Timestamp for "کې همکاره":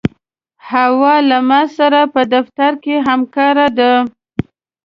2.83-3.67